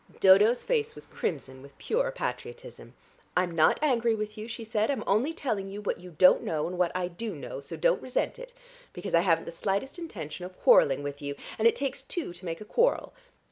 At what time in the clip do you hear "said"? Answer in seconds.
4.63-4.89